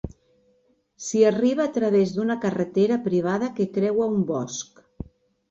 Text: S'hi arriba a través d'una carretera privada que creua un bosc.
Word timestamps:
S'hi 1.07 1.19
arriba 1.29 1.67
a 1.69 1.71
través 1.75 2.13
d'una 2.15 2.39
carretera 2.47 2.99
privada 3.09 3.51
que 3.61 3.69
creua 3.77 4.11
un 4.17 4.27
bosc. 4.33 4.85